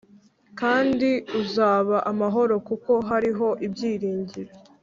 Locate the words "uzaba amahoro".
1.41-2.55